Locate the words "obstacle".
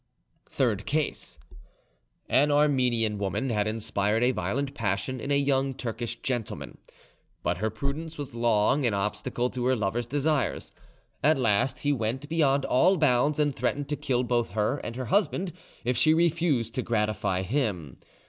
8.95-9.51